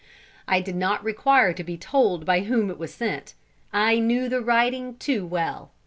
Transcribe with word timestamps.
I 0.47 0.61
did 0.61 0.75
not 0.75 1.03
require 1.03 1.53
to 1.53 1.63
be 1.63 1.77
told 1.77 2.25
by 2.25 2.39
whom 2.39 2.71
it 2.71 2.79
was 2.79 2.91
sent. 2.91 3.35
I 3.71 3.99
knew 3.99 4.29
the 4.29 4.41
writing 4.41 4.95
too 4.97 5.27
well. 5.27 5.73